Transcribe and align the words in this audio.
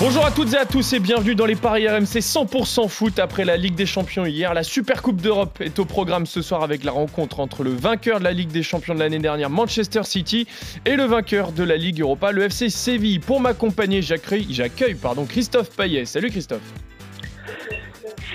Bonjour 0.00 0.26
à 0.26 0.32
toutes 0.32 0.52
et 0.52 0.56
à 0.56 0.66
tous 0.66 0.92
et 0.92 0.98
bienvenue 0.98 1.36
dans 1.36 1.46
les 1.46 1.54
paris 1.54 1.88
RMC 1.88 2.18
100% 2.18 2.88
foot 2.88 3.20
après 3.20 3.44
la 3.44 3.56
Ligue 3.56 3.76
des 3.76 3.86
Champions 3.86 4.26
hier. 4.26 4.52
La 4.52 4.64
Super 4.64 5.02
Coupe 5.02 5.20
d'Europe 5.20 5.60
est 5.60 5.78
au 5.78 5.84
programme 5.84 6.26
ce 6.26 6.42
soir 6.42 6.64
avec 6.64 6.82
la 6.82 6.90
rencontre 6.90 7.38
entre 7.38 7.62
le 7.62 7.70
vainqueur 7.70 8.18
de 8.18 8.24
la 8.24 8.32
Ligue 8.32 8.50
des 8.50 8.64
Champions 8.64 8.94
de 8.94 8.98
l'année 8.98 9.20
dernière, 9.20 9.50
Manchester 9.50 10.02
City, 10.02 10.48
et 10.84 10.96
le 10.96 11.04
vainqueur 11.04 11.52
de 11.52 11.62
la 11.62 11.76
Ligue 11.76 12.00
Europa, 12.00 12.32
le 12.32 12.42
FC 12.42 12.70
Séville. 12.70 13.20
Pour 13.20 13.40
m'accompagner, 13.40 14.02
j'accueille 14.02 14.96
pardon, 15.00 15.26
Christophe 15.26 15.70
Payet. 15.70 16.06
Salut 16.06 16.30
Christophe. 16.30 16.72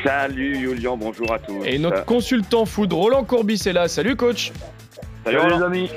Salut 0.05 0.61
Julien, 0.61 0.95
bonjour 0.95 1.33
à 1.33 1.39
tous. 1.39 1.65
Et 1.65 1.77
notre 1.77 2.05
consultant 2.05 2.65
foot, 2.65 2.93
Roland 2.93 3.25
Courbis 3.25 3.61
est 3.65 3.73
là. 3.73 3.89
Salut 3.89 4.15
coach. 4.15 4.53
Salut, 5.25 5.39
Salut 5.39 5.55
les 5.55 5.63
amis. 5.63 5.89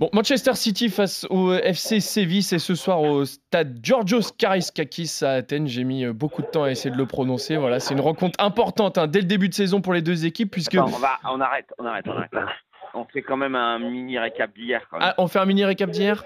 Bon, 0.00 0.08
Manchester 0.14 0.54
City 0.54 0.88
face 0.88 1.26
au 1.28 1.52
FC 1.52 2.00
Séville, 2.00 2.42
c'est 2.42 2.58
ce 2.58 2.74
soir 2.74 3.02
au 3.02 3.26
stade 3.26 3.80
Georgios 3.82 4.32
Kariskakis 4.38 5.18
à 5.20 5.32
Athènes. 5.32 5.68
J'ai 5.68 5.84
mis 5.84 6.06
euh, 6.06 6.14
beaucoup 6.14 6.40
de 6.40 6.46
temps 6.46 6.62
à 6.62 6.70
essayer 6.70 6.90
de 6.90 6.96
le 6.96 7.04
prononcer. 7.04 7.58
Voilà, 7.58 7.80
c'est 7.80 7.92
une 7.92 8.00
rencontre 8.00 8.42
importante 8.42 8.96
hein, 8.96 9.08
dès 9.08 9.18
le 9.18 9.26
début 9.26 9.50
de 9.50 9.54
saison 9.54 9.82
pour 9.82 9.92
les 9.92 10.00
deux 10.00 10.24
équipes 10.24 10.50
puisque. 10.50 10.78
on, 10.80 10.86
va, 10.86 11.18
on 11.30 11.38
arrête, 11.42 11.66
on 11.78 11.84
arrête, 11.84 12.06
on 12.08 12.12
arrête. 12.12 12.30
On 12.94 13.04
fait 13.04 13.20
quand 13.20 13.36
même 13.36 13.54
un 13.54 13.78
mini 13.78 14.18
récap 14.18 14.54
d'hier. 14.54 14.80
Ah, 14.92 15.14
on 15.18 15.28
fait 15.28 15.38
un 15.38 15.44
mini 15.44 15.66
récap 15.66 15.90
d'hier? 15.90 16.24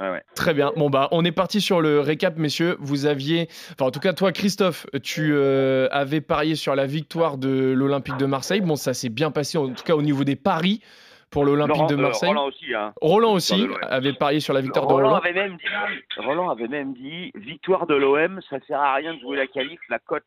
Ouais, 0.00 0.10
ouais. 0.10 0.24
Très 0.34 0.52
bien. 0.52 0.72
Bon 0.74 0.90
bah 0.90 1.06
on 1.12 1.24
est 1.24 1.30
parti 1.30 1.60
sur 1.60 1.80
le 1.80 2.00
récap, 2.00 2.36
messieurs. 2.36 2.76
Vous 2.80 3.06
aviez, 3.06 3.48
enfin 3.74 3.86
en 3.86 3.90
tout 3.92 4.00
cas 4.00 4.14
toi, 4.14 4.32
Christophe, 4.32 4.84
tu 5.04 5.30
euh, 5.32 5.86
avais 5.92 6.20
parié 6.20 6.56
sur 6.56 6.74
la 6.74 6.86
victoire 6.86 7.38
de 7.38 7.70
l'Olympique 7.70 8.16
de 8.16 8.26
Marseille. 8.26 8.62
Bon, 8.62 8.74
ça 8.74 8.94
s'est 8.94 9.10
bien 9.10 9.30
passé 9.30 9.58
en 9.58 9.68
tout 9.68 9.84
cas 9.84 9.94
au 9.94 10.02
niveau 10.02 10.24
des 10.24 10.34
paris 10.34 10.82
pour 11.30 11.44
l'Olympique 11.44 11.88
de 11.88 11.94
euh, 11.94 11.98
Marseille. 11.98 12.28
Roland 12.28 12.46
aussi, 12.46 12.74
hein. 12.74 12.92
Roland 13.00 13.32
aussi 13.32 13.68
avait 13.82 14.12
parié 14.12 14.40
sur 14.40 14.54
la 14.54 14.60
victoire 14.60 14.86
Roland 14.86 14.98
de 14.98 15.04
Roland. 15.04 15.18
Avait 15.18 15.32
même 15.32 15.56
dit, 15.56 15.64
Roland 16.18 16.50
avait 16.50 16.68
même 16.68 16.94
dit 16.94 17.32
victoire 17.34 17.86
de 17.86 17.94
l'OM, 17.94 18.40
ça 18.48 18.58
sert 18.66 18.80
à 18.80 18.94
rien 18.94 19.14
de 19.14 19.20
jouer 19.20 19.36
la 19.36 19.46
qualif, 19.46 19.80
la 19.88 19.98
cote 19.98 20.24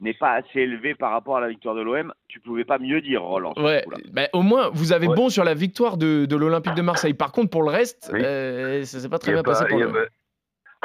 n'est 0.00 0.14
pas 0.14 0.32
assez 0.32 0.60
élevée 0.60 0.94
par 0.94 1.12
rapport 1.12 1.36
à 1.36 1.40
la 1.40 1.48
victoire 1.48 1.74
de 1.74 1.82
l'OM. 1.82 2.12
Tu 2.28 2.40
pouvais 2.40 2.64
pas 2.64 2.78
mieux 2.78 3.00
dire, 3.00 3.22
Roland. 3.22 3.54
Ouais, 3.56 3.84
bah, 4.12 4.22
au 4.32 4.42
moins 4.42 4.70
vous 4.72 4.92
avez 4.92 5.06
bon 5.06 5.28
sur 5.28 5.44
la 5.44 5.54
victoire 5.54 5.96
de, 5.96 6.26
de 6.26 6.36
l'Olympique 6.36 6.74
de 6.74 6.82
Marseille. 6.82 7.14
Par 7.14 7.32
contre, 7.32 7.50
pour 7.50 7.62
le 7.62 7.70
reste, 7.70 8.10
oui. 8.12 8.20
euh, 8.22 8.84
ça 8.84 8.98
s'est 8.98 9.08
pas 9.08 9.18
très 9.18 9.32
bien 9.32 9.42
pas, 9.42 9.52
passé 9.52 9.66
pour 9.66 9.78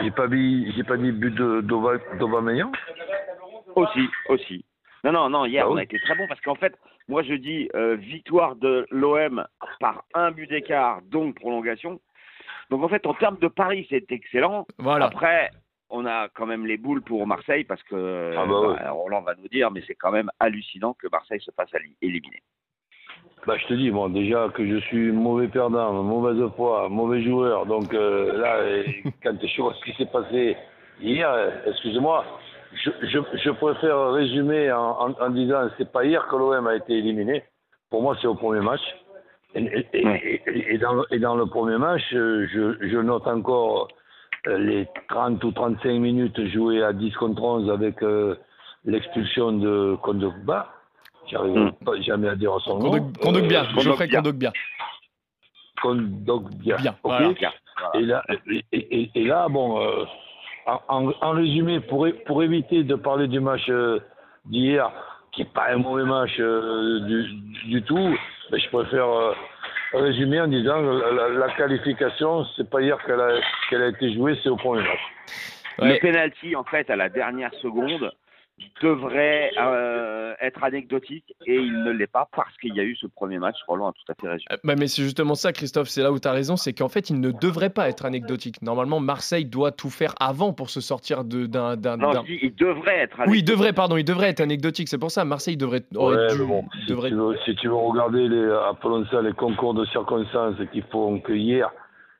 J'ai 0.01 0.11
pas 0.11 0.27
dit, 0.27 0.71
j'ai 0.75 0.83
pas 0.83 0.97
dit 0.97 1.11
but 1.11 1.33
d'Aubameyang? 1.33 2.71
Aussi, 3.75 4.07
aussi. 4.29 4.65
Non, 5.03 5.11
non, 5.11 5.29
non, 5.29 5.45
hier, 5.45 5.65
ah, 5.65 5.71
on 5.71 5.77
a 5.77 5.83
été 5.83 5.99
très 5.99 6.15
bon 6.15 6.27
parce 6.27 6.41
qu'en 6.41 6.55
fait, 6.55 6.73
moi, 7.07 7.23
je 7.23 7.33
dis 7.33 7.69
euh, 7.75 7.95
victoire 7.95 8.55
de 8.55 8.85
l'OM 8.91 9.45
par 9.79 10.03
un 10.13 10.31
but 10.31 10.49
d'écart, 10.49 11.01
donc 11.03 11.35
prolongation. 11.35 11.99
Donc, 12.69 12.83
en 12.83 12.89
fait, 12.89 13.05
en 13.05 13.13
termes 13.13 13.37
de 13.39 13.47
paris, 13.47 13.87
c'est 13.89 14.11
excellent. 14.11 14.67
Voilà. 14.77 15.05
Après, 15.05 15.49
on 15.89 16.05
a 16.05 16.27
quand 16.29 16.45
même 16.45 16.65
les 16.65 16.77
boules 16.77 17.01
pour 17.01 17.25
Marseille 17.25 17.63
parce 17.63 17.81
que 17.83 18.33
ah 18.37 18.45
bah, 18.45 18.59
ouais. 18.59 18.75
bah, 18.75 18.91
Roland 18.91 19.21
va 19.21 19.35
nous 19.35 19.47
dire, 19.47 19.71
mais 19.71 19.81
c'est 19.87 19.95
quand 19.95 20.11
même 20.11 20.29
hallucinant 20.39 20.93
que 20.93 21.07
Marseille 21.09 21.39
se 21.39 21.51
fasse 21.51 21.69
éliminer. 22.01 22.41
Bah, 23.45 23.55
je 23.57 23.67
te 23.67 23.73
dis, 23.73 23.89
bon, 23.89 24.09
déjà 24.09 24.49
que 24.53 24.67
je 24.67 24.77
suis 24.87 25.11
mauvais 25.13 25.47
perdant, 25.47 26.03
mauvaise 26.03 26.43
foi, 26.57 26.89
mauvais 26.89 27.23
joueur. 27.23 27.65
Donc 27.65 27.93
euh, 27.93 28.37
là, 28.37 28.83
quand 29.23 29.37
je 29.41 29.61
vois 29.61 29.73
ce 29.73 29.85
qui 29.85 29.97
s'est 29.97 30.11
passé 30.11 30.57
hier, 30.99 31.63
excusez-moi, 31.65 32.25
je, 32.73 32.89
je, 33.03 33.19
je, 33.43 33.49
préfère 33.51 34.11
résumer 34.11 34.71
en, 34.71 35.09
en, 35.09 35.11
en 35.19 35.29
disant 35.29 35.69
c'est 35.77 35.91
pas 35.91 36.03
hier 36.05 36.27
que 36.27 36.35
l'OM 36.35 36.67
a 36.67 36.75
été 36.75 36.97
éliminé. 36.97 37.43
Pour 37.89 38.01
moi, 38.01 38.15
c'est 38.21 38.27
au 38.27 38.35
premier 38.35 38.59
match. 38.61 38.81
Et, 39.55 39.61
et, 39.63 39.87
et, 39.93 40.73
et, 40.73 40.77
dans, 40.77 41.03
et 41.09 41.19
dans 41.19 41.35
le 41.35 41.45
premier 41.45 41.77
match, 41.77 42.01
je, 42.11 42.75
je 42.81 42.97
note 42.97 43.25
encore 43.27 43.87
les 44.45 44.87
30 45.09 45.43
ou 45.43 45.51
35 45.51 45.89
minutes 45.99 46.45
jouées 46.47 46.83
à 46.83 46.93
10 46.93 47.11
contre 47.15 47.41
11 47.41 47.69
avec 47.71 48.01
euh, 48.03 48.35
l'expulsion 48.85 49.51
de 49.53 49.95
Kondogba. 50.03 50.69
J'arrive 51.29 51.57
Mm. 51.57 51.71
pas 51.85 51.99
jamais 52.01 52.29
à 52.29 52.35
dire 52.35 52.55
son 52.61 52.79
nom. 52.79 53.11
Kondogbia, 53.21 53.61
Euh, 53.63 53.79
je 53.79 53.89
ferai 53.91 54.07
Kondogbia. 54.09 54.53
Kondogbia. 55.81 56.77
Bien, 56.77 56.91
ok. 57.03 57.11
voilà. 57.11 57.33
Et 57.95 58.01
là, 58.01 58.23
et, 58.49 58.63
et- 58.71 59.11
et 59.15 59.23
là, 59.25 59.47
bon, 59.49 59.81
euh, 59.81 60.05
en, 60.67 61.11
en 61.21 61.31
résumé, 61.31 61.79
pour, 61.79 62.43
éviter 62.43 62.83
de 62.83 62.95
parler 62.95 63.27
du 63.27 63.39
match 63.39 63.69
euh, 63.69 63.99
d'hier, 64.45 64.91
qui 65.31 65.41
n'est 65.41 65.49
pas 65.49 65.69
un 65.69 65.77
mauvais 65.77 66.03
match 66.03 66.35
euh, 66.39 66.99
du, 67.01 67.23
du 67.69 67.81
tout, 67.83 68.15
je 68.51 68.69
préfère 68.69 69.07
euh, 69.07 69.33
résumer 69.93 70.41
en 70.41 70.47
disant 70.47 70.81
que 70.81 71.15
la, 71.15 71.29
la 71.29 71.49
qualification, 71.55 72.45
c'est 72.55 72.69
pas 72.69 72.81
hier 72.81 72.97
qu'elle 73.05 73.19
a, 73.19 73.39
qu'elle 73.69 73.81
a 73.81 73.87
été 73.87 74.13
jouée, 74.13 74.37
c'est 74.43 74.49
au 74.49 74.57
premier 74.57 74.81
match. 74.81 74.99
Ouais. 75.79 75.93
Le 75.93 75.99
penalty, 75.99 76.55
en 76.55 76.63
fait, 76.63 76.89
à 76.89 76.95
la 76.95 77.09
dernière 77.09 77.53
seconde, 77.55 78.11
devrait 78.81 79.51
euh, 79.59 80.33
être 80.41 80.63
anecdotique 80.63 81.35
et 81.45 81.55
il 81.55 81.83
ne 81.83 81.91
l'est 81.91 82.07
pas 82.11 82.27
parce 82.35 82.55
qu'il 82.57 82.75
y 82.75 82.79
a 82.79 82.83
eu 82.83 82.95
ce 82.95 83.07
premier 83.07 83.37
match. 83.39 83.55
Roland 83.67 83.89
a 83.89 83.91
tout 83.93 84.11
à 84.11 84.15
fait 84.19 84.27
raison. 84.27 84.43
Euh, 84.51 84.57
bah, 84.63 84.75
mais 84.77 84.87
c'est 84.87 85.03
justement 85.03 85.35
ça, 85.35 85.51
Christophe, 85.53 85.87
c'est 85.89 86.01
là 86.01 86.11
où 86.11 86.19
tu 86.19 86.27
as 86.27 86.31
raison, 86.31 86.55
c'est 86.57 86.73
qu'en 86.73 86.89
fait, 86.89 87.09
il 87.09 87.19
ne 87.19 87.31
devrait 87.31 87.69
pas 87.69 87.89
être 87.89 88.05
anecdotique. 88.05 88.61
Normalement, 88.61 88.99
Marseille 88.99 89.45
doit 89.45 89.71
tout 89.71 89.89
faire 89.89 90.13
avant 90.19 90.53
pour 90.53 90.69
se 90.69 90.81
sortir 90.81 91.23
de- 91.23 91.45
d'un. 91.45 91.75
d'un- 91.77 91.97
Non, 91.97 92.11
d'un- 92.13 92.21
je 92.23 92.33
dis, 92.33 92.39
il 92.41 92.55
devrait 92.55 92.97
être 92.99 93.17
Oui, 93.19 93.23
il 93.25 93.29
anecdotique. 93.29 93.47
devrait, 93.47 93.73
pardon, 93.73 93.97
il 93.97 94.03
devrait 94.05 94.29
être 94.29 94.41
anecdotique. 94.41 94.87
C'est 94.89 94.97
pour 94.97 95.11
ça, 95.11 95.23
Marseille 95.25 95.57
devrait. 95.57 95.83
aurait 95.95 96.15
Ouais, 96.17 96.27
dû- 96.33 96.39
mais 96.41 96.45
bon, 96.47 96.65
si, 96.81 96.85
devrait- 96.87 97.09
tu 97.09 97.15
veux, 97.15 97.37
si 97.45 97.55
tu 97.55 97.67
veux 97.67 97.75
regarder 97.75 98.27
les, 98.27 98.51
appelons 98.69 99.05
ça 99.11 99.21
les 99.21 99.33
concours 99.33 99.73
de 99.73 99.85
circonstances 99.85 100.55
qui 100.71 100.81
font 100.91 101.19
que 101.19 101.33
hier, 101.33 101.71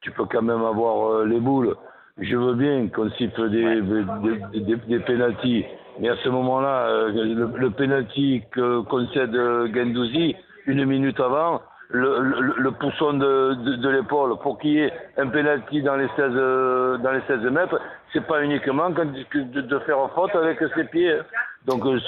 tu 0.02 0.12
peux 0.12 0.26
quand 0.26 0.42
même 0.44 0.64
avoir 0.64 1.12
euh, 1.12 1.26
les 1.26 1.40
boules. 1.40 1.76
Je 2.20 2.36
veux 2.36 2.56
bien 2.56 2.88
qu'on 2.88 3.10
siffle 3.12 3.50
des, 3.52 3.82
des, 3.82 4.60
des, 4.62 4.76
des 4.76 5.00
pénalties, 5.00 5.66
mais 6.00 6.10
à 6.10 6.16
ce 6.24 6.30
moment-là, 6.30 6.88
euh, 6.88 7.12
le, 7.12 7.50
le 7.58 7.70
pénalty 7.72 8.44
que 8.52 8.82
concède 8.82 9.36
Gendouzi, 9.74 10.36
une 10.66 10.86
minute 10.86 11.20
avant, 11.20 11.62
le, 11.90 12.20
le, 12.22 12.54
le 12.58 12.72
pousson 12.72 13.14
de, 13.14 13.54
de, 13.54 13.76
de 13.78 13.90
l'épaule 13.90 14.38
pour 14.42 14.60
qu'il 14.60 14.72
y 14.72 14.80
ait 14.80 14.94
un 15.18 15.28
pénalty 15.28 15.82
dans 15.82 15.96
les 15.96 16.08
16, 16.16 16.16
euh, 16.20 16.98
dans 16.98 17.12
les 17.12 17.22
16 17.28 17.40
mètres, 17.52 17.80
c'est 18.14 18.26
pas 18.26 18.44
uniquement 18.44 18.92
quand, 18.94 19.06
de, 19.06 19.62
de 19.62 19.80
faire 19.80 19.98
faute 20.16 20.36
avec 20.36 20.60
ses 20.76 20.84
pieds. 20.86 21.18
Donc 21.66 21.86
euh, 21.86 22.00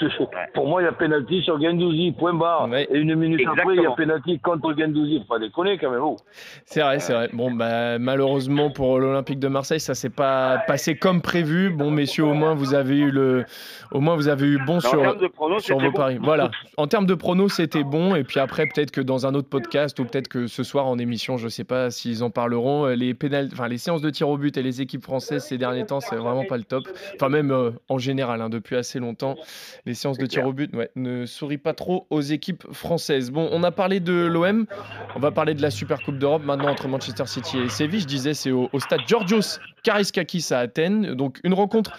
pour 0.54 0.66
moi, 0.66 0.80
il 0.80 0.86
y 0.86 0.88
a 0.88 0.92
pénalty 0.92 1.42
sur 1.42 1.60
Gendouzi, 1.60 2.12
point 2.12 2.32
barre. 2.32 2.66
Ouais. 2.70 2.88
Et 2.90 2.98
une 2.98 3.14
minute 3.14 3.46
après, 3.46 3.76
il 3.76 3.82
y 3.82 3.86
a 3.86 3.90
pénalty 3.90 4.38
contre 4.38 4.74
Gendouzi. 4.74 5.18
Faut 5.18 5.34
pas 5.34 5.38
déconner 5.38 5.76
quand 5.76 5.90
même. 5.90 6.00
Oh. 6.02 6.16
C'est 6.64 6.80
vrai, 6.80 6.98
c'est 6.98 7.12
vrai. 7.12 7.28
Bon, 7.34 7.50
bah, 7.50 7.98
malheureusement 7.98 8.70
pour 8.70 8.98
l'Olympique 8.98 9.38
de 9.38 9.48
Marseille, 9.48 9.80
ça 9.80 9.94
s'est 9.94 10.08
pas 10.08 10.62
passé 10.66 10.96
comme 10.96 11.20
prévu. 11.20 11.68
Bon, 11.68 11.90
messieurs, 11.90 12.24
au 12.24 12.32
moins 12.32 12.54
vous 12.54 12.72
avez 12.74 12.96
eu 12.96 13.10
le, 13.10 13.44
au 13.92 14.00
moins 14.00 14.16
vous 14.16 14.28
avez 14.28 14.46
eu 14.46 14.58
bon 14.64 14.76
en 14.76 14.80
sur 14.80 15.30
pronos, 15.34 15.62
sur 15.62 15.78
vos 15.78 15.90
bon. 15.90 15.92
paris. 15.92 16.18
Voilà. 16.22 16.50
En 16.78 16.86
termes 16.86 17.06
de 17.06 17.14
pronos, 17.14 17.52
c'était 17.52 17.84
bon. 17.84 18.14
Et 18.14 18.24
puis 18.24 18.40
après, 18.40 18.64
peut-être 18.64 18.92
que 18.92 19.02
dans 19.02 19.26
un 19.26 19.34
autre 19.34 19.50
podcast 19.50 19.98
ou 19.98 20.06
peut-être 20.06 20.28
que 20.28 20.46
ce 20.46 20.62
soir 20.62 20.86
en 20.86 20.96
émission, 20.98 21.36
je 21.36 21.48
sais 21.48 21.64
pas 21.64 21.90
s'ils 21.90 22.24
en 22.24 22.30
parleront. 22.30 22.86
euh, 22.86 22.94
Les 22.94 23.12
pénal, 23.12 23.50
enfin 23.52 23.68
les 23.68 23.76
séances 23.76 24.00
de 24.00 24.08
tir 24.08 24.30
au 24.30 24.38
but 24.38 24.56
et 24.56 24.62
les 24.62 24.80
équipes 24.80 25.02
françaises 25.02 25.44
ces 25.44 25.58
derniers 25.58 25.84
temps, 25.84 25.89
c'est 25.98 26.14
vraiment 26.14 26.44
pas 26.44 26.56
le 26.56 26.62
top. 26.62 26.84
Enfin 27.16 27.28
même 27.28 27.50
euh, 27.50 27.72
en 27.88 27.98
général, 27.98 28.40
hein, 28.40 28.48
depuis 28.50 28.76
assez 28.76 29.00
longtemps, 29.00 29.34
les 29.86 29.94
séances 29.94 30.18
de 30.18 30.26
tir 30.26 30.46
au 30.46 30.52
but, 30.52 30.72
ouais, 30.76 30.90
ne 30.94 31.26
sourient 31.26 31.58
pas 31.58 31.74
trop 31.74 32.06
aux 32.10 32.20
équipes 32.20 32.62
françaises. 32.72 33.32
Bon, 33.32 33.48
on 33.50 33.64
a 33.64 33.72
parlé 33.72 33.98
de 33.98 34.12
l'OM. 34.12 34.66
On 35.16 35.18
va 35.18 35.32
parler 35.32 35.54
de 35.54 35.62
la 35.62 35.70
Super 35.70 36.00
Coupe 36.02 36.18
d'Europe 36.18 36.44
maintenant 36.44 36.68
entre 36.70 36.86
Manchester 36.86 37.26
City 37.26 37.58
et 37.58 37.68
Séville. 37.68 38.00
Je 38.00 38.06
disais, 38.06 38.34
c'est 38.34 38.52
au, 38.52 38.68
au 38.72 38.78
stade 38.78 39.00
Georgios 39.08 39.58
Kariskakis 39.82 40.46
à 40.52 40.58
Athènes. 40.58 41.14
Donc 41.14 41.40
une 41.42 41.54
rencontre 41.54 41.90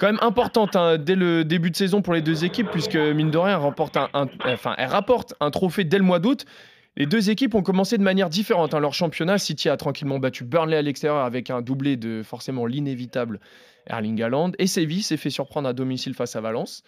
quand 0.00 0.06
même 0.06 0.18
importante 0.20 0.76
hein, 0.76 0.98
dès 0.98 1.14
le 1.14 1.44
début 1.44 1.70
de 1.70 1.76
saison 1.76 2.02
pour 2.02 2.12
les 2.14 2.22
deux 2.22 2.44
équipes, 2.44 2.70
puisque 2.70 2.96
mine 2.96 3.30
de 3.30 3.38
rien, 3.38 3.54
elle, 3.56 3.62
remporte 3.62 3.96
un, 3.96 4.08
un- 4.14 4.26
enfin, 4.46 4.74
elle 4.78 4.88
rapporte 4.88 5.34
un 5.40 5.50
trophée 5.50 5.84
dès 5.84 5.98
le 5.98 6.04
mois 6.04 6.18
d'août. 6.18 6.44
Les 6.98 7.04
deux 7.04 7.28
équipes 7.28 7.54
ont 7.54 7.62
commencé 7.62 7.98
de 7.98 8.02
manière 8.02 8.30
différente. 8.30 8.72
hein. 8.72 8.80
Leur 8.80 8.94
championnat, 8.94 9.36
City 9.36 9.68
a 9.68 9.76
tranquillement 9.76 10.18
battu 10.18 10.44
Burnley 10.44 10.76
à 10.78 10.82
l'extérieur 10.82 11.22
avec 11.22 11.50
un 11.50 11.60
doublé 11.60 11.96
de 11.96 12.22
forcément 12.22 12.64
l'inévitable 12.64 13.38
Erling 13.86 14.22
Haaland. 14.22 14.52
Et 14.58 14.66
Séville 14.66 15.02
s'est 15.02 15.18
fait 15.18 15.28
surprendre 15.28 15.68
à 15.68 15.74
domicile 15.74 16.14
face 16.14 16.36
à 16.36 16.40
Valence. 16.40 16.82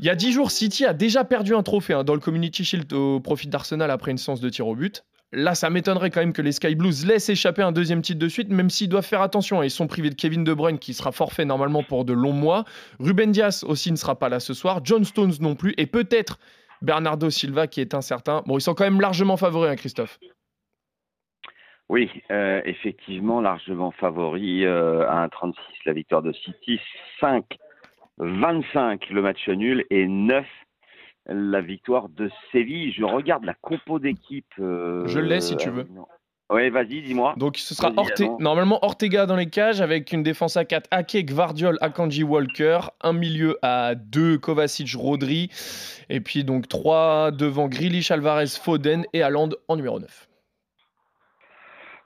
Il 0.00 0.06
y 0.06 0.10
a 0.10 0.16
dix 0.16 0.32
jours, 0.32 0.50
City 0.50 0.84
a 0.84 0.92
déjà 0.92 1.22
perdu 1.22 1.54
un 1.54 1.62
trophée 1.62 1.94
hein, 1.94 2.02
dans 2.02 2.14
le 2.14 2.20
Community 2.20 2.64
Shield 2.64 2.92
au 2.92 3.20
profit 3.20 3.46
d'Arsenal 3.46 3.92
après 3.92 4.10
une 4.10 4.18
séance 4.18 4.40
de 4.40 4.48
tir 4.48 4.66
au 4.66 4.74
but. 4.74 5.04
Là, 5.32 5.54
ça 5.54 5.70
m'étonnerait 5.70 6.10
quand 6.10 6.20
même 6.20 6.32
que 6.32 6.42
les 6.42 6.52
Sky 6.52 6.74
Blues 6.74 7.06
laissent 7.06 7.28
échapper 7.28 7.62
un 7.62 7.72
deuxième 7.72 8.02
titre 8.02 8.18
de 8.20 8.28
suite, 8.28 8.50
même 8.50 8.70
s'ils 8.70 8.88
doivent 8.88 9.06
faire 9.06 9.22
attention. 9.22 9.62
Ils 9.62 9.70
sont 9.70 9.86
privés 9.86 10.10
de 10.10 10.14
Kevin 10.14 10.44
De 10.44 10.52
Bruyne, 10.52 10.78
qui 10.78 10.94
sera 10.94 11.12
forfait 11.12 11.44
normalement 11.44 11.82
pour 11.82 12.04
de 12.04 12.12
longs 12.12 12.32
mois. 12.32 12.64
Ruben 13.00 13.32
Dias 13.32 13.64
aussi 13.66 13.90
ne 13.90 13.96
sera 13.96 14.16
pas 14.18 14.28
là 14.28 14.38
ce 14.38 14.54
soir. 14.54 14.80
John 14.84 15.04
Stones 15.04 15.34
non 15.40 15.54
plus. 15.56 15.74
Et 15.76 15.86
peut-être 15.86 16.38
Bernardo 16.84 17.30
Silva, 17.30 17.66
qui 17.66 17.80
est 17.80 17.94
incertain. 17.94 18.42
Bon, 18.46 18.58
ils 18.58 18.60
sont 18.60 18.74
quand 18.74 18.84
même 18.84 19.00
largement 19.00 19.36
favoris, 19.36 19.70
hein, 19.70 19.76
Christophe. 19.76 20.18
Oui, 21.88 22.10
euh, 22.30 22.62
effectivement, 22.64 23.40
largement 23.40 23.90
favori 23.90 24.64
euh, 24.64 25.06
à 25.08 25.26
1,36 25.26 25.54
la 25.84 25.92
victoire 25.92 26.22
de 26.22 26.32
City, 26.32 26.80
5, 27.20 27.44
25 28.18 29.10
le 29.10 29.22
match 29.22 29.48
nul 29.48 29.84
et 29.90 30.06
9 30.06 30.46
la 31.26 31.60
victoire 31.60 32.08
de 32.08 32.30
Séville. 32.52 32.92
Je 32.92 33.04
regarde 33.04 33.44
la 33.44 33.54
compo 33.54 33.98
d'équipe. 33.98 34.46
euh, 34.58 35.06
Je 35.06 35.18
l'ai, 35.18 35.40
si 35.40 35.56
tu 35.56 35.70
veux. 35.70 35.86
Ouais, 36.50 36.68
vas-y, 36.68 37.00
dis-moi. 37.02 37.34
Donc 37.38 37.56
ce 37.56 37.74
sera 37.74 37.90
Orte- 37.96 38.38
normalement 38.40 38.78
Ortega 38.84 39.24
dans 39.26 39.34
les 39.36 39.48
cages 39.48 39.80
avec 39.80 40.12
une 40.12 40.22
défense 40.22 40.56
à 40.58 40.64
4, 40.64 40.88
Ake, 40.90 41.24
Gvardiol, 41.24 41.78
Akanji, 41.80 42.22
Walker, 42.22 42.80
un 43.02 43.14
milieu 43.14 43.58
à 43.62 43.94
2, 43.94 44.36
Kovacic, 44.38 44.94
Rodri, 44.94 45.48
et 46.10 46.20
puis 46.20 46.44
donc 46.44 46.68
3 46.68 47.30
devant 47.30 47.66
Grealish, 47.68 48.10
Alvarez, 48.10 48.46
Foden 48.62 49.04
et 49.14 49.22
Haaland 49.22 49.48
en 49.68 49.76
numéro 49.76 49.98
9. 49.98 50.28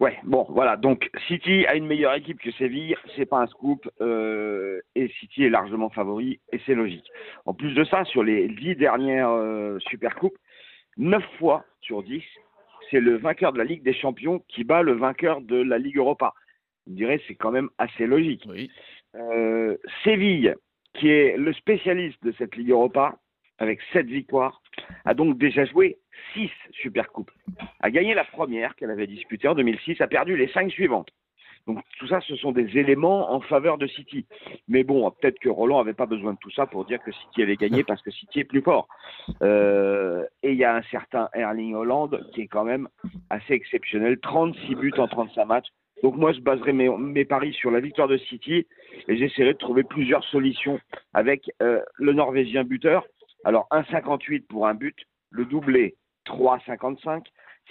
Ouais, 0.01 0.17
bon, 0.23 0.47
voilà. 0.49 0.77
Donc, 0.77 1.11
City 1.27 1.67
a 1.67 1.75
une 1.75 1.89
meilleure 1.89 2.15
équipe 2.15 2.39
que 2.41 2.53
Séville, 2.53 2.95
c'est 3.17 3.27
pas 3.27 3.39
un 3.39 3.49
scoop, 3.49 3.91
euh, 4.01 4.81
et 4.95 5.09
City 5.19 5.43
est 5.43 5.51
largement 5.51 5.91
favori, 5.91 6.39
et 6.53 6.61
c'est 6.65 6.77
logique. 6.77 7.07
En 7.47 7.53
plus 7.55 7.75
de 7.75 7.83
ça, 7.83 8.05
sur 8.05 8.23
les 8.23 8.47
dix 8.47 8.77
dernières 8.77 9.31
euh, 9.31 9.77
Supercoupes, 9.91 10.39
9 10.99 11.25
fois 11.41 11.65
sur 11.81 12.05
10, 12.05 12.23
c'est 12.91 13.01
le 13.01 13.17
vainqueur 13.17 13.53
de 13.53 13.59
la 13.59 13.65
Ligue 13.65 13.83
des 13.83 13.95
Champions 13.95 14.43
qui 14.49 14.65
bat 14.65 14.83
le 14.83 14.93
vainqueur 14.93 15.41
de 15.41 15.57
la 15.57 15.79
Ligue 15.79 15.99
Europa. 15.99 16.35
Vous 16.87 16.93
me 16.93 16.97
direz, 16.97 17.23
c'est 17.27 17.35
quand 17.35 17.51
même 17.51 17.69
assez 17.79 18.07
logique. 18.07 18.45
Oui. 18.49 18.71
Euh, 19.15 19.77
Séville, 20.05 20.55
qui 20.95 21.09
est 21.09 21.37
le 21.37 21.53
spécialiste 21.53 22.23
de 22.25 22.33
cette 22.39 22.57
Ligue 22.57 22.71
Europa, 22.71 23.19
avec 23.59 23.81
7 23.93 24.07
victoires, 24.07 24.63
a 25.05 25.15
donc 25.15 25.39
déjà 25.39 25.65
joué 25.65 25.99
6 26.35 26.51
Supercoupes. 26.73 27.31
A 27.81 27.91
gagné 27.91 28.15
la 28.15 28.25
première 28.25 28.77
qu'elle 28.77 28.91
avait 28.91 29.07
disputée 29.07 29.49
en 29.49 29.55
2006, 29.55 30.01
a 30.01 30.07
perdu 30.07 30.37
les 30.37 30.49
5 30.49 30.71
suivantes. 30.71 31.11
Donc 31.69 31.81
tout 31.99 32.09
ça, 32.09 32.21
ce 32.23 32.35
sont 32.37 32.51
des 32.51 32.79
éléments 32.79 33.31
en 33.31 33.41
faveur 33.43 33.77
de 33.77 33.87
City. 33.87 34.25
Mais 34.69 34.85
bon, 34.85 35.11
peut-être 35.11 35.39
que 35.39 35.51
Roland 35.51 35.79
n'avait 35.79 35.93
pas 35.93 36.07
besoin 36.07 36.33
de 36.33 36.39
tout 36.39 36.51
ça 36.51 36.67
pour 36.67 36.87
dire 36.87 36.99
que 37.03 37.13
City 37.13 37.43
avait 37.43 37.57
gagné 37.57 37.85
parce 37.85 38.01
que 38.01 38.11
City 38.11 38.41
est 38.41 38.45
plus 38.45 38.63
fort. 38.63 38.89
Euh, 39.43 40.25
et 40.43 40.53
il 40.53 40.57
y 40.57 40.65
a 40.65 40.75
un 40.75 40.83
certain 40.91 41.29
Erling 41.35 41.75
Holland 41.75 42.19
qui 42.33 42.41
est 42.41 42.47
quand 42.47 42.65
même 42.65 42.89
assez 43.29 43.53
exceptionnel, 43.53 44.19
36 44.19 44.77
buts 44.77 44.95
en 44.97 45.09
35 45.09 45.45
matchs. 45.45 45.69
Donc 46.03 46.17
moi, 46.17 46.33
je 46.33 46.41
baserai 46.41 46.73
mes, 46.73 47.25
paris 47.27 47.53
sur 47.53 47.71
la 47.71 47.81
victoire 47.81 48.09
de 48.09 48.17
City 48.17 48.67
et 49.07 49.17
j'essaierai 49.19 49.53
de 49.53 49.59
trouver 49.59 49.83
plusieurs 49.83 50.25
solutions 50.25 50.81
avec 51.13 51.51
euh, 51.61 51.83
le 51.97 52.15
Norvégien 52.15 52.65
buteur. 52.65 53.05
Alors 53.45 53.69
1,58 53.73 54.47
pour 54.47 54.67
un 54.67 54.75
but, 54.75 54.97
le 55.31 55.45
doublé 55.45 55.97
3,55. 56.25 57.25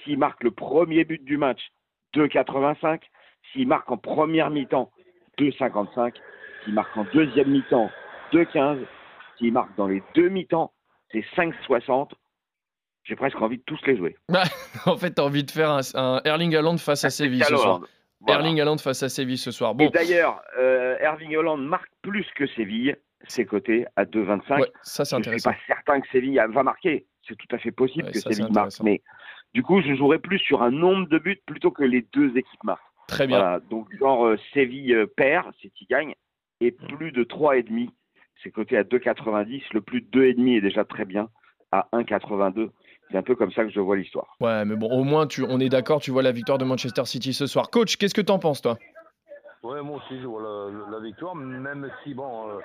S'il 0.03 0.19
marque 0.19 0.43
le 0.43 0.51
premier 0.51 1.03
but 1.03 1.23
du 1.23 1.37
match, 1.37 1.61
2,85. 2.13 2.99
S'il 3.51 3.67
marque 3.67 3.89
en 3.91 3.97
première 3.97 4.49
mi-temps, 4.49 4.91
2,55. 5.39 6.13
S'il 6.63 6.73
marque 6.73 6.95
en 6.97 7.05
deuxième 7.13 7.49
mi-temps, 7.49 7.89
2,15. 8.33 8.79
S'il 9.37 9.53
marque 9.53 9.75
dans 9.77 9.87
les 9.87 10.01
deux 10.15 10.29
mi-temps, 10.29 10.73
c'est 11.11 11.23
5,60. 11.35 12.11
J'ai 13.03 13.15
presque 13.15 13.41
envie 13.41 13.57
de 13.57 13.63
tous 13.65 13.79
les 13.85 13.95
jouer. 13.97 14.17
en 14.85 14.97
fait, 14.97 15.11
t'as 15.11 15.23
envie 15.23 15.43
de 15.43 15.51
faire 15.51 15.69
un, 15.71 15.79
un 15.95 16.21
Erling 16.25 16.55
Haaland 16.55 16.77
face 16.77 17.05
à 17.05 17.09
Séville 17.09 17.43
ce 17.43 17.55
soir. 17.55 17.81
Voilà. 18.19 18.41
Erling 18.41 18.59
Haaland 18.59 18.77
face 18.79 19.03
à 19.03 19.09
Séville 19.09 19.37
ce 19.37 19.51
soir. 19.51 19.71
Et 19.71 19.85
Bon, 19.85 19.89
d'ailleurs, 19.91 20.41
euh, 20.57 20.97
Erling 20.99 21.35
Holland 21.37 21.59
marque 21.61 21.91
plus 22.01 22.25
que 22.35 22.47
Séville. 22.47 22.95
C'est 23.27 23.45
coté 23.45 23.85
à 23.95 24.05
2,25. 24.05 24.59
ouais, 24.61 24.71
ça 24.81 25.05
c'est 25.05 25.15
Je 25.15 25.17
ne 25.17 25.23
suis 25.23 25.29
intéressant. 25.29 25.51
pas 25.51 25.57
certain 25.67 26.01
que 26.01 26.07
Séville 26.09 26.41
va 26.49 26.63
marquer. 26.63 27.05
C'est 27.27 27.35
tout 27.37 27.47
à 27.55 27.57
fait 27.59 27.71
possible 27.71 28.05
Ouais, 28.05 28.11
que 28.11 28.19
ça, 28.19 28.29
Séville 28.31 28.43
marque. 28.45 28.51
intéressant. 28.57 28.83
Mais 28.83 29.01
du 29.53 29.63
coup, 29.63 29.81
je 29.81 29.93
jouerai 29.95 30.19
plus 30.19 30.39
sur 30.39 30.61
un 30.63 30.71
nombre 30.71 31.07
de 31.07 31.17
buts 31.19 31.41
plutôt 31.45 31.71
que 31.71 31.83
les 31.83 32.01
deux 32.13 32.35
équipes 32.37 32.63
marquent. 32.63 32.81
Très 33.07 33.27
bien. 33.27 33.37
Voilà. 33.39 33.59
Donc, 33.69 33.87
genre, 33.97 34.25
euh, 34.25 34.37
Séville 34.53 34.93
euh, 34.93 35.07
perd, 35.07 35.53
c'est 35.61 35.69
qui 35.69 35.85
gagne. 35.85 36.13
Et 36.59 36.71
plus 36.71 37.11
de 37.11 37.23
3,5, 37.23 37.89
c'est 38.43 38.51
coté 38.51 38.77
à 38.77 38.83
2,90. 38.83 39.63
Le 39.73 39.81
plus 39.81 40.01
de 40.01 40.07
2,5 40.07 40.57
est 40.57 40.61
déjà 40.61 40.83
très 40.83 41.05
bien 41.05 41.29
à 41.71 41.87
1,82. 41.93 42.69
C'est 43.09 43.17
un 43.17 43.23
peu 43.23 43.35
comme 43.35 43.51
ça 43.51 43.63
que 43.63 43.69
je 43.69 43.79
vois 43.79 43.95
l'histoire. 43.95 44.35
Ouais, 44.41 44.65
mais 44.65 44.75
bon, 44.75 44.89
au 44.89 45.03
moins, 45.03 45.27
tu, 45.27 45.43
on 45.47 45.59
est 45.59 45.69
d'accord, 45.69 46.01
tu 46.01 46.11
vois 46.11 46.23
la 46.23 46.31
victoire 46.33 46.57
de 46.57 46.65
Manchester 46.65 47.05
City 47.05 47.33
ce 47.33 47.47
soir. 47.47 47.69
Coach, 47.69 47.95
qu'est-ce 47.97 48.13
que 48.13 48.21
t'en 48.21 48.39
penses, 48.39 48.61
toi? 48.61 48.77
Ouais, 49.63 49.81
moi 49.81 49.97
aussi, 49.97 50.19
je 50.19 50.27
vois 50.27 50.41
la, 50.41 50.97
la 50.97 50.99
victoire, 51.03 51.35
même 51.35 51.89
si, 52.03 52.13
bon, 52.13 52.49
euh, 52.49 52.59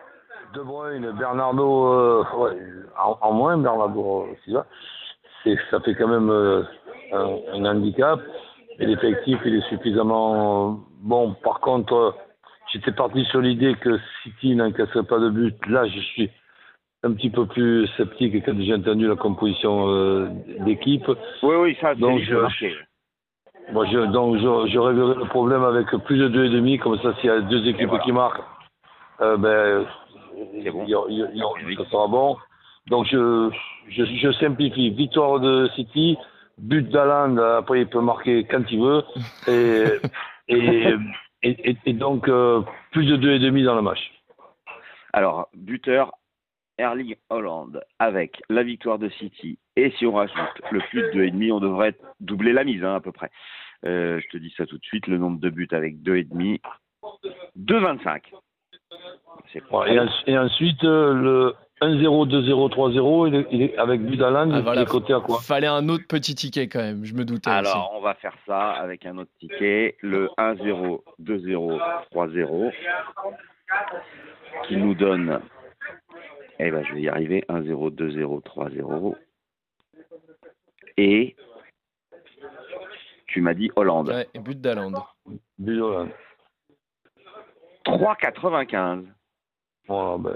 De 0.54 0.62
Bruyne, 0.62 1.12
Bernardo, 1.12 1.86
euh, 1.92 2.24
ouais, 2.36 2.56
en, 2.98 3.18
en 3.20 3.32
moins, 3.32 3.56
Bernardo 3.56 4.28
c'est, 5.44 5.56
ça 5.70 5.80
fait 5.80 5.94
quand 5.94 6.08
même 6.08 6.30
euh, 6.30 6.62
un, 7.12 7.38
un 7.52 7.64
handicap. 7.64 8.20
Et 8.82 8.86
l'effectif, 8.86 9.38
il 9.44 9.54
est 9.54 9.68
suffisamment 9.68 10.80
bon. 11.02 11.34
Par 11.44 11.60
contre, 11.60 12.16
j'étais 12.72 12.90
parti 12.92 13.24
sur 13.26 13.40
l'idée 13.40 13.74
que 13.80 13.96
City 14.22 14.56
n'encaisserait 14.56 15.04
pas 15.04 15.20
de 15.20 15.30
but. 15.30 15.54
Là, 15.68 15.86
je 15.86 16.00
suis 16.00 16.28
un 17.04 17.12
petit 17.12 17.30
peu 17.30 17.46
plus 17.46 17.86
sceptique 17.96 18.44
quand 18.44 18.60
j'ai 18.60 18.74
entendu 18.74 19.06
la 19.06 19.14
composition 19.16 19.88
euh, 19.88 20.28
d'équipe. 20.66 21.06
Oui, 21.44 21.54
oui, 21.60 21.76
ça, 21.80 21.94
Donc, 21.94 22.20
je- 22.22 22.34
marquer. 22.34 22.74
Moi, 23.72 23.86
je, 23.86 23.98
donc, 23.98 24.36
je, 24.38 24.70
je 24.72 24.78
révélerai 24.80 25.14
le 25.14 25.26
problème 25.26 25.62
avec 25.62 25.86
plus 26.04 26.18
de 26.18 26.28
2,5, 26.28 26.78
comme 26.80 26.98
ça, 26.98 27.14
s'il 27.20 27.26
y 27.26 27.30
a 27.30 27.40
deux 27.40 27.64
équipes 27.68 27.88
voilà. 27.88 28.02
qui 28.02 28.10
marquent, 28.12 28.42
euh, 29.20 29.36
ben, 29.36 29.86
C'est 30.64 30.70
bon. 30.72 30.82
il 30.84 30.90
y 30.90 30.94
a- 30.94 31.04
il 31.08 31.18
y 31.18 31.22
a- 31.22 31.28
il 31.32 31.38
y 31.38 31.42
a- 31.42 31.46
Oui. 31.66 31.76
ça 31.76 31.84
sera 31.88 32.08
bon. 32.08 32.36
Donc, 32.88 33.06
je, 33.06 33.48
je, 33.90 34.04
je 34.04 34.32
simplifie. 34.32 34.90
Victoire 34.90 35.38
de 35.38 35.68
City, 35.76 36.18
but 36.62 36.88
d'Aland, 36.88 37.36
après, 37.36 37.80
il 37.82 37.86
peut 37.88 38.00
marquer 38.00 38.44
quand 38.44 38.62
il 38.70 38.80
veut, 38.80 39.02
et, 39.46 39.86
et, 40.48 40.94
et, 41.42 41.70
et- 41.70 41.76
et 41.86 41.92
donc, 41.92 42.28
euh, 42.28 42.62
plus 42.92 43.04
de 43.06 43.16
2,5 43.16 43.64
dans 43.64 43.74
le 43.74 43.82
match. 43.82 44.12
Alors, 45.12 45.48
buteur 45.54 46.12
Erling 46.78 47.16
Holland 47.28 47.80
avec 47.98 48.40
la 48.48 48.62
victoire 48.62 48.98
de 48.98 49.08
City. 49.10 49.58
Et 49.76 49.90
si 49.98 50.06
on 50.06 50.12
rajoute 50.12 50.38
le 50.70 50.80
plus 50.90 51.02
de 51.02 51.10
2,5, 51.12 51.52
on 51.52 51.60
devrait 51.60 51.94
doubler 52.20 52.52
la 52.52 52.64
mise 52.64 52.82
hein, 52.82 52.94
à 52.94 53.00
peu 53.00 53.12
près. 53.12 53.30
Euh, 53.84 54.20
je 54.20 54.28
te 54.28 54.36
dis 54.38 54.54
ça 54.56 54.64
tout 54.64 54.78
de 54.78 54.84
suite, 54.84 55.06
le 55.06 55.18
nombre 55.18 55.38
de 55.40 55.50
buts 55.50 55.68
avec 55.72 55.96
2,5. 56.02 56.60
2,25. 57.58 58.22
C'est 59.52 59.62
Voilà. 59.70 60.06
Et, 60.26 60.32
et 60.32 60.38
ensuite, 60.38 60.82
euh, 60.84 61.12
le 61.14 61.54
1-0, 61.82 62.28
2-0, 62.28 62.70
3-0, 62.70 63.28
il 63.28 63.34
est, 63.34 63.46
il 63.50 63.62
est 63.62 63.76
avec 63.76 64.00
but 64.02 64.16
d'Aland, 64.16 64.50
Ah, 64.52 64.60
voilà. 64.60 64.80
il 64.80 64.84
est 64.84 64.88
coté 64.88 65.12
à 65.12 65.20
quoi 65.20 65.40
Fallait 65.40 65.66
un 65.66 65.88
autre 65.88 66.04
petit 66.08 66.34
ticket 66.34 66.68
quand 66.68 66.78
même, 66.80 67.04
je 67.04 67.14
me 67.14 67.24
doutais. 67.24 67.50
aussi. 67.50 67.58
Alors, 67.58 67.92
on 67.96 68.00
va 68.00 68.14
faire 68.14 68.34
ça 68.46 68.70
avec 68.70 69.04
un 69.06 69.18
autre 69.18 69.30
ticket, 69.40 69.96
le 70.00 70.28
1-0, 70.38 71.02
2-0, 71.20 71.80
3-0, 72.12 72.72
qui 74.68 74.76
nous 74.76 74.94
donne, 74.94 75.40
eh 76.58 76.70
ben, 76.70 76.84
je 76.84 76.94
vais 76.94 77.02
y 77.02 77.08
arriver, 77.08 77.44
1-0, 77.48 77.90
2-0, 77.90 78.42
3-0, 78.42 79.14
et 80.98 81.34
tu 83.26 83.40
m'as 83.40 83.54
dit 83.54 83.70
Hollande, 83.76 84.08
Ouais, 84.10 84.28
et 84.34 84.38
but 84.38 84.60
d'Haaland. 84.60 84.92
But. 85.58 85.80
3,95. 87.84 89.04
Voilà, 89.88 90.16
ben, 90.18 90.32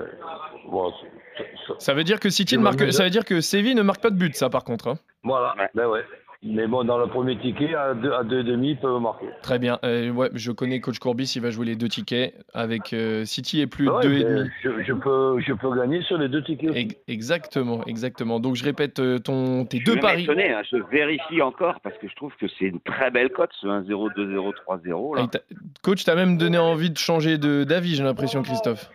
voilà, 0.69 0.95
c'est- 1.00 1.45
c'est- 1.67 1.81
Ça 1.81 1.95
veut 1.95 2.05
dire 2.05 2.21
que 2.21 2.31
City 2.31 2.57
ne 2.59 2.62
marque, 2.62 2.93
ça 2.93 3.05
veut 3.05 3.11
dire 3.11 3.25
que 3.25 3.41
Séville 3.41 3.75
ne 3.75 3.83
marque 3.83 4.03
pas 4.03 4.11
de 4.11 4.17
but, 4.17 4.35
ça 4.35 4.50
par 4.50 4.65
contre. 4.65 4.88
hein. 4.88 4.99
Voilà, 5.23 5.55
Ouais. 5.59 5.69
ben 5.75 5.87
ouais. 5.88 6.03
Mais 6.43 6.67
bon, 6.67 6.85
dans 6.85 6.99
le 6.99 7.07
premier 7.09 7.37
ticket, 7.38 7.75
à 7.75 7.95
2 7.95 8.12
à 8.12 8.23
deux 8.23 8.41
et 8.41 8.45
demi, 8.45 8.73
ils 8.73 8.76
peuvent 8.76 9.00
marquer. 9.00 9.26
Très 9.43 9.59
bien. 9.59 9.79
Euh, 9.85 10.11
ouais, 10.11 10.29
je 10.35 10.53
connais 10.53 10.81
coach 10.81 10.99
Courbis, 10.99 11.33
il 11.35 11.43
va 11.43 11.50
jouer 11.50 11.65
les 11.67 11.76
deux 11.76 11.88
tickets 11.88 12.35
avec 12.55 12.93
euh, 12.93 13.25
City 13.25 13.61
et 13.62 13.67
plus 13.67 13.88
Ouais, 13.88 14.03
deux 14.03 14.12
et 14.12 14.23
ben, 14.23 14.37
demi. 14.41 14.50
je, 14.62 14.83
je 14.85 14.93
peux, 14.93 15.41
je 15.41 15.53
peux 15.55 15.75
gagner 15.75 16.03
sur 16.03 16.19
les 16.19 16.29
deux 16.29 16.45
tickets 16.45 16.76
Exactement, 17.09 17.83
exactement. 17.87 18.38
Donc 18.38 18.55
je 18.55 18.65
répète 18.65 18.99
euh, 19.00 19.19
ton 19.19 19.65
tes 19.65 19.81
Je 19.81 19.85
deux 19.87 19.97
paris. 19.99 20.26
hein, 20.29 20.62
je 20.71 20.76
vérifie 20.91 21.41
encore 21.43 21.81
parce 21.81 21.97
que 21.99 22.07
je 22.07 22.15
trouve 22.15 22.33
que 22.38 22.47
c'est 22.59 22.67
une 22.67 22.81
très 22.81 23.11
belle 23.11 23.31
cote, 23.31 23.50
ce 23.61 23.67
1-0, 23.67 24.11
2-0, 24.15 24.53
3-0. 24.53 25.17
Là. 25.17 25.23
Et 25.25 25.29
t'as- 25.29 25.41
Coach, 25.83 26.05
t'as 26.05 26.15
même 26.15 26.37
donné 26.37 26.59
envie 26.59 26.91
de 26.91 26.99
changer 26.99 27.38
de 27.38 27.65
d'avis, 27.65 27.97
j'ai 27.97 28.05
l'impression, 28.05 28.43
Christophe. 28.43 28.91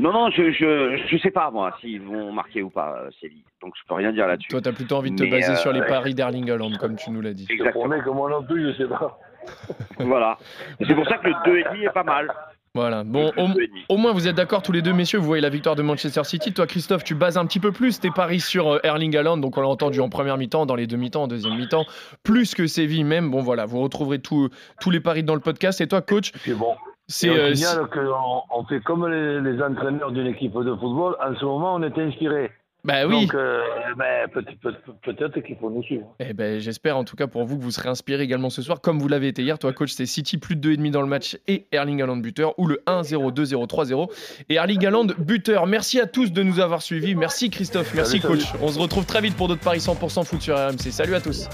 Non, 0.00 0.12
non, 0.12 0.30
je, 0.30 0.50
je, 0.50 0.96
je 1.08 1.16
sais 1.18 1.30
pas 1.30 1.50
moi 1.50 1.76
s'ils 1.80 2.00
vont 2.02 2.32
marquer 2.32 2.62
ou 2.62 2.70
pas, 2.70 2.96
euh, 3.00 3.10
Séville. 3.20 3.44
Donc 3.62 3.74
je 3.80 3.86
peux 3.88 3.94
rien 3.94 4.12
dire 4.12 4.26
là-dessus. 4.26 4.48
Toi, 4.48 4.60
t'as 4.60 4.72
plutôt 4.72 4.96
envie 4.96 5.10
de 5.12 5.16
te 5.16 5.22
Mais, 5.22 5.30
baser 5.30 5.52
euh, 5.52 5.56
sur 5.56 5.72
les 5.72 5.80
ouais. 5.80 5.86
paris 5.86 6.14
d'Erling 6.14 6.50
Haaland, 6.50 6.72
comme 6.80 6.96
tu 6.96 7.10
nous 7.10 7.20
l'as 7.20 7.32
dit. 7.34 7.42
Je 7.44 7.48
te 7.48 7.52
Exactement. 7.54 7.84
promets 7.84 8.02
que 8.02 8.10
moi 8.10 8.28
non 8.30 8.42
plus, 8.42 8.72
je 8.72 8.76
sais 8.82 8.88
pas. 8.88 9.18
Voilà. 10.00 10.38
C'est 10.86 10.94
pour 10.94 11.06
ça 11.08 11.18
que 11.18 11.28
le 11.28 11.34
2,5 11.62 11.86
est 11.88 11.92
pas 11.92 12.02
mal. 12.02 12.32
Voilà. 12.74 13.04
Bon, 13.04 13.30
Le 13.36 13.42
au, 13.42 13.46
2,5. 13.48 13.68
au 13.90 13.96
moins 13.98 14.12
vous 14.12 14.26
êtes 14.26 14.34
d'accord 14.34 14.62
tous 14.62 14.72
les 14.72 14.82
deux, 14.82 14.92
messieurs. 14.92 15.18
Vous 15.20 15.26
voyez 15.26 15.42
la 15.42 15.48
victoire 15.48 15.76
de 15.76 15.82
Manchester 15.82 16.24
City. 16.24 16.52
Toi, 16.52 16.66
Christophe, 16.66 17.04
tu 17.04 17.14
bases 17.14 17.38
un 17.38 17.46
petit 17.46 17.60
peu 17.60 17.70
plus 17.70 18.00
tes 18.00 18.10
paris 18.10 18.40
sur 18.40 18.68
euh, 18.74 18.78
Erling 18.82 19.16
Haaland. 19.16 19.36
Donc 19.36 19.56
on 19.56 19.60
l'a 19.60 19.68
entendu 19.68 20.00
en 20.00 20.08
première 20.08 20.38
mi-temps, 20.38 20.66
dans 20.66 20.74
les 20.74 20.86
deux 20.88 20.96
mi-temps, 20.96 21.24
en 21.24 21.28
deuxième 21.28 21.56
mi-temps, 21.56 21.84
plus 22.24 22.54
que 22.56 22.66
Séville 22.66 23.04
même. 23.04 23.30
Bon 23.30 23.42
voilà, 23.42 23.64
vous 23.64 23.80
retrouverez 23.80 24.18
tout- 24.18 24.48
tous 24.80 24.90
les 24.90 24.98
paris 25.00 25.22
dans 25.22 25.34
le 25.34 25.40
podcast. 25.40 25.80
Et 25.80 25.86
toi, 25.86 26.02
coach, 26.02 26.32
C'est 26.38 26.54
bon. 26.54 26.74
C'est 27.06 27.28
euh, 27.28 27.54
signale 27.54 27.86
qu'on 27.92 28.42
on 28.60 28.64
fait 28.66 28.80
comme 28.80 29.06
les, 29.08 29.40
les 29.40 29.62
entraîneurs 29.62 30.10
d'une 30.12 30.26
équipe 30.26 30.52
de 30.54 30.74
football. 30.74 31.16
En 31.24 31.34
ce 31.38 31.44
moment, 31.44 31.74
on 31.74 31.82
est 31.82 31.98
inspiré. 31.98 32.50
Bah 32.86 33.06
oui. 33.06 33.22
Donc, 33.22 33.34
euh, 33.34 33.62
ben, 33.96 34.28
peut- 34.30 34.44
peut- 34.62 34.74
peut-être 35.02 35.40
qu'il 35.40 35.56
faut 35.56 35.70
nous 35.70 35.82
suivre. 35.82 36.04
Eh 36.20 36.34
ben, 36.34 36.60
j'espère 36.60 36.98
en 36.98 37.04
tout 37.04 37.16
cas 37.16 37.26
pour 37.26 37.44
vous 37.46 37.56
que 37.56 37.62
vous 37.62 37.70
serez 37.70 37.88
inspiré 37.88 38.22
également 38.22 38.50
ce 38.50 38.60
soir, 38.60 38.82
comme 38.82 38.98
vous 38.98 39.08
l'avez 39.08 39.28
été 39.28 39.40
hier. 39.40 39.58
Toi, 39.58 39.72
coach, 39.72 39.92
c'est 39.92 40.04
City 40.04 40.36
plus 40.36 40.54
de 40.54 40.74
2,5 40.76 40.90
dans 40.90 41.00
le 41.00 41.06
match 41.06 41.38
et 41.48 41.66
Erling 41.72 42.02
Haaland 42.02 42.18
buteur, 42.18 42.52
ou 42.58 42.66
le 42.66 42.82
1-0, 42.86 43.32
2-0, 43.32 43.66
3-0. 43.66 44.10
Et 44.50 44.56
Erling 44.56 44.84
Haaland 44.84 45.06
buteur. 45.16 45.66
Merci 45.66 45.98
à 45.98 46.06
tous 46.06 46.30
de 46.30 46.42
nous 46.42 46.60
avoir 46.60 46.82
suivis. 46.82 47.14
Merci 47.14 47.48
Christophe, 47.48 47.94
merci 47.94 48.20
Salut, 48.20 48.36
coach. 48.38 48.52
On 48.60 48.68
se 48.68 48.78
retrouve 48.78 49.06
très 49.06 49.22
vite 49.22 49.34
pour 49.34 49.48
d'autres 49.48 49.64
paris 49.64 49.78
100% 49.78 50.22
foot 50.26 50.42
sur 50.42 50.54
RMC. 50.54 50.90
Salut 50.90 51.14
à 51.14 51.22
tous. 51.22 51.48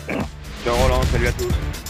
Ciao 0.65 0.75
Roland, 0.75 1.03
salut 1.03 1.29
à 1.29 1.33
tous. 1.33 1.90